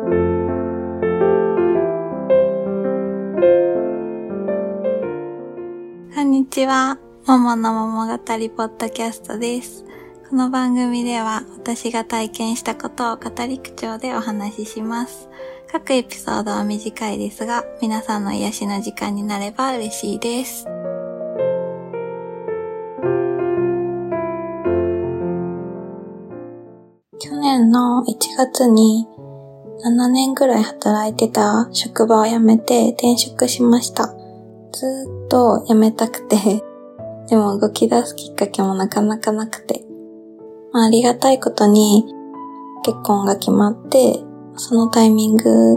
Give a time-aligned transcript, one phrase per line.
[0.00, 0.06] こ
[6.22, 6.98] んにちは。
[7.26, 9.84] ももの桃語りポッドキャストです。
[10.30, 15.28] この番組では私が体験したことを語り口調でお話しします。
[15.70, 20.64] 各エピソードは短いですが、皆さんの癒しの時間になれば嬉しいです。
[27.18, 29.08] 去年の1月に
[29.84, 34.08] 7年ぐらい働いてた職場を辞めて転職しました。
[34.72, 36.62] ずっと辞めたくて、
[37.28, 39.84] でも動き出すきっかけもなかなかなくて。
[40.72, 42.04] まあ、ありがたいことに
[42.84, 44.20] 結婚が決まって、
[44.56, 45.76] そのタイミング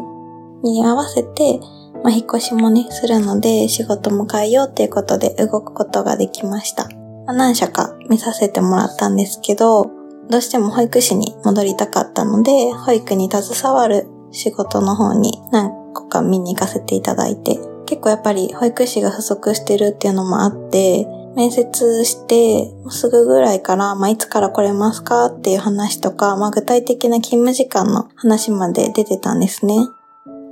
[0.63, 1.59] に合わせて、
[2.03, 6.89] まあ、引っ越しもね、するので仕事も変えようっていうことで動くことができました。
[7.25, 9.91] まあ、何社か見させてもらったんですけど、
[10.29, 21.05] どうしても保育士に戻りたかったので、保育に携わる仕事の方に何個か見に行かせていただいて、結構やっぱり保育士が不足してるっていうのもあって、
[21.35, 29.75] 面接してすぐぐらいから、まあ、いつから来れますかっていう話とか、まあ、具体的な勤務時間の話まで出てたんですね。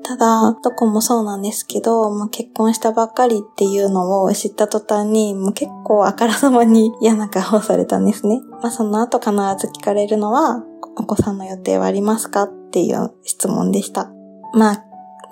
[0.04, 8.42] ただ、どこもそうなんですけど、もう結婚したばっかりっていうのを知った途端に、もう結構あからさまに嫌な顔をされたんですね。
[8.62, 10.64] まあその後必ず聞かれるのは、
[10.98, 14.12] お子さんの予定はありますかっていう質問でした。
[14.54, 14.74] ま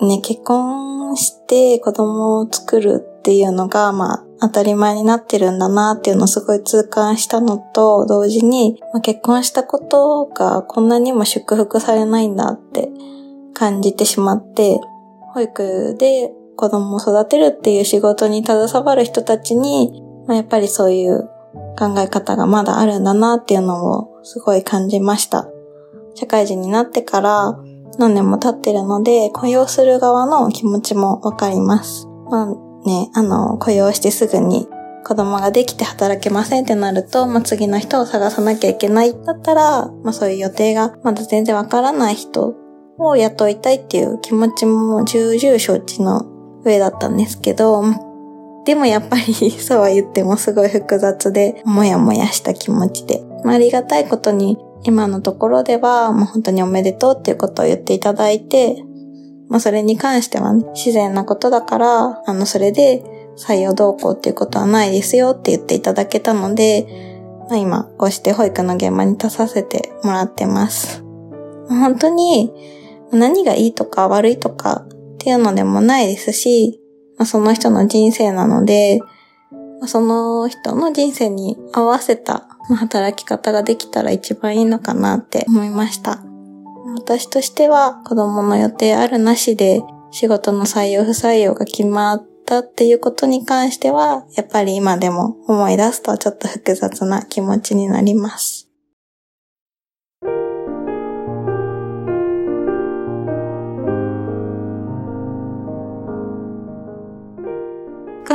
[0.00, 12.88] あね、結婚して子供を作るっていうのが、まあ当たり前になってるんだなっていうのをすごい痛感したのと同時に、まあ、結婚したことがこんなにも祝福されないんだって
[13.54, 14.80] 感じてしまって、
[15.32, 21.28] 保育で子供を育てるっていう仕事に携わる人たちに、まあ、やっぱりそういう
[21.78, 25.48] 考え方がまだあるんだなっていうのをすごい感じました。
[26.14, 27.58] 社会人になってから
[27.98, 32.06] 何年も経ってるので、雇用する側の気持ちもわかります。
[32.30, 32.46] まあ
[32.86, 34.68] ね、あの、雇用してすぐに
[35.04, 42.54] 子供ができて働けませんってなると、まあ、次の人を探さなきゃいけないだったら、まあ、そういう予定がまだ全然わからない人
[42.98, 46.26] を雇いたいっていう気持ちも重々承知の
[46.64, 47.82] 上だったんですけど、
[48.64, 53.22] でもやっぱり そうは言ってもすごい複雑で、もやもやした気持ちで。
[53.44, 58.84] まあ、ありがたいことに今のところでは、もう本当におめでとうっていうことを言っていただいて、
[59.48, 63.02] まあそれに関してはね、自然なことだから、あの、それで
[63.38, 66.86] 採用動向っていうことはないですよって言っていただけたので、
[67.48, 71.02] まあ今、こうして保育の現場に立たせてもらってます。
[71.68, 72.52] 本当に、
[73.12, 76.80] 何がいいとか悪いとかっていうのでもないですし、
[77.18, 79.00] まあ、その人の人生なので、
[79.80, 86.22] まあその人の人生に合わせた働き方ができたら一番いいのかなって思いました。
[86.96, 98.67] 私としては子供の予定あるなしで仕事の採用不採用が決まったっていうことに関しては、やっぱり今でも思い出すとちょっと複雑な気持ちになります。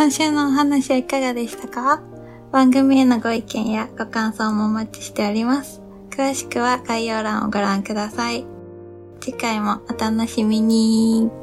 [0.04, 2.04] 今週のお話はいかがでしたか？
[2.52, 5.82] 番組へのご意見やご感想もお待ちしております。
[6.10, 8.46] 詳しくは概要欄をご覧ください。
[9.22, 11.43] 次回もお楽しみに。